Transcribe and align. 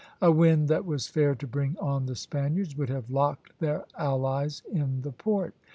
A 0.19 0.31
wind 0.31 0.67
that 0.67 0.83
was 0.83 1.05
fair 1.05 1.35
to 1.35 1.45
bring 1.45 1.77
on 1.77 2.07
the 2.07 2.15
Spaniards 2.15 2.75
would 2.75 2.89
have 2.89 3.11
locked 3.11 3.51
their 3.59 3.85
allies 3.95 4.63
in 4.71 5.03
the 5.03 5.11
port. 5.11 5.53